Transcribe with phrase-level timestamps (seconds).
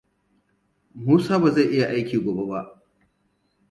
[1.03, 2.59] Musa bazai iya aiki gobe ba.